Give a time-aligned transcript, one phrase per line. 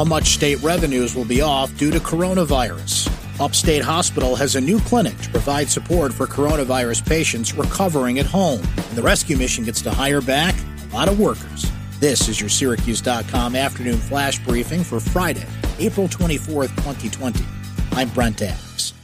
[0.00, 3.06] how much state revenues will be off due to coronavirus.
[3.38, 8.62] Upstate Hospital has a new clinic to provide support for coronavirus patients recovering at home.
[8.76, 10.54] And the rescue mission gets to hire back
[10.90, 11.70] a lot of workers.
[11.98, 15.44] This is your Syracuse.com afternoon flash briefing for Friday,
[15.78, 17.44] April 24th, 2020.
[17.92, 18.94] I'm Brent Adams.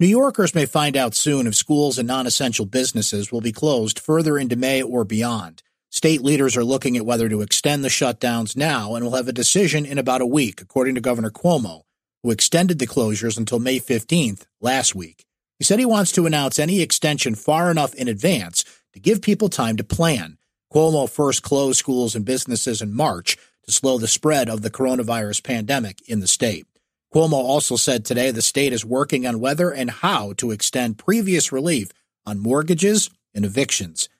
[0.00, 3.98] New Yorkers may find out soon if schools and non essential businesses will be closed
[3.98, 5.63] further into May or beyond.
[6.04, 9.32] State leaders are looking at whether to extend the shutdowns now and will have a
[9.32, 11.84] decision in about a week, according to Governor Cuomo,
[12.22, 15.24] who extended the closures until May 15th last week.
[15.58, 19.48] He said he wants to announce any extension far enough in advance to give people
[19.48, 20.36] time to plan.
[20.70, 25.42] Cuomo first closed schools and businesses in March to slow the spread of the coronavirus
[25.42, 26.66] pandemic in the state.
[27.14, 31.50] Cuomo also said today the state is working on whether and how to extend previous
[31.50, 31.88] relief
[32.26, 34.10] on mortgages and evictions.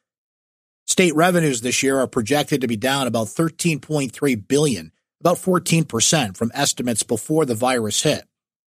[0.94, 6.52] State revenues this year are projected to be down about 13.3 billion, about 14% from
[6.54, 8.22] estimates before the virus hit.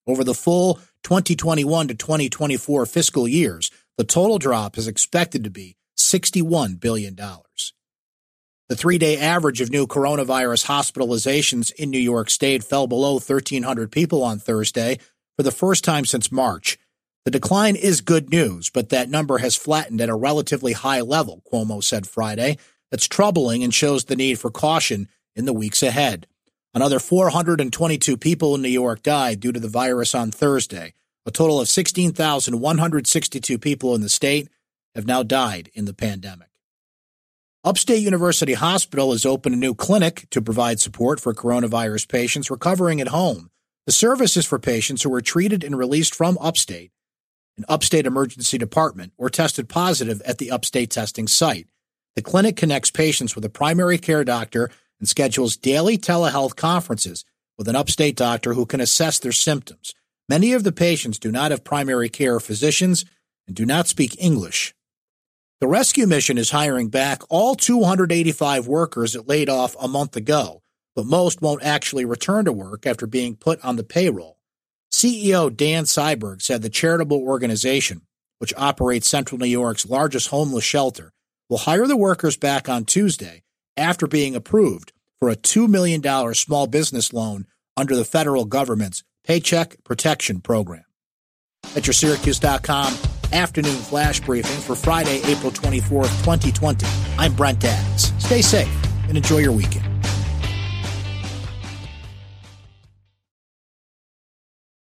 [0.06, 5.78] Over the full 2021 to 2024 fiscal years, the total drop is expected to be
[5.98, 7.16] $61 billion.
[7.16, 13.90] The three day average of new coronavirus hospitalizations in New York State fell below 1,300
[13.90, 15.00] people on Thursday
[15.38, 16.78] for the first time since March.
[17.28, 21.44] The decline is good news, but that number has flattened at a relatively high level,
[21.52, 22.58] Cuomo said Friday.
[22.90, 26.26] That's troubling and shows the need for caution in the weeks ahead.
[26.74, 30.94] Another 422 people in New York died due to the virus on Thursday.
[31.26, 34.48] A total of 16,162 people in the state
[34.96, 36.48] have now died in the pandemic.
[37.62, 43.02] Upstate University Hospital has opened a new clinic to provide support for coronavirus patients recovering
[43.02, 43.52] at home.
[43.86, 46.94] The service is for patients who were treated and released from Upstate
[47.58, 51.68] an upstate emergency department or tested positive at the upstate testing site.
[52.16, 57.26] The clinic connects patients with a primary care doctor and schedules daily telehealth conferences
[57.58, 59.94] with an upstate doctor who can assess their symptoms.
[60.30, 63.06] Many of the patients do not have primary care physicians
[63.48, 64.74] and do not speak English.
[65.60, 70.62] The rescue mission is hiring back all 285 workers it laid off a month ago,
[70.96, 74.37] but most won't actually return to work after being put on the payroll.
[74.98, 78.02] CEO Dan Sieburg said the charitable organization,
[78.40, 81.12] which operates Central New York's largest homeless shelter,
[81.48, 83.44] will hire the workers back on Tuesday
[83.78, 86.02] after being approved for a $2 million
[86.34, 87.46] small business loan
[87.78, 90.86] under the federal government's Paycheck Protection Program.
[91.76, 92.96] At your Syracuse.com
[93.32, 96.88] afternoon flash briefing for Friday, April 24th, 2020.
[97.20, 98.14] I'm Brent Adams.
[98.18, 99.87] Stay safe and enjoy your weekend.